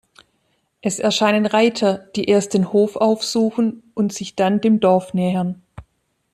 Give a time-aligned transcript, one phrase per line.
[0.81, 5.61] Es erscheinen Reiter, die erst den Hof aufsuchen und sich dann dem Dorf nähern.